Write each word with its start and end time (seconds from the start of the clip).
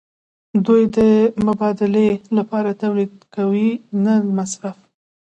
دوی 0.65 0.83
د 0.97 0.99
مبادلې 1.47 2.09
لپاره 2.37 2.69
تولید 2.81 3.13
کوي 3.35 3.69
نه 4.03 4.13
د 4.23 4.27
مصرف. 4.37 4.77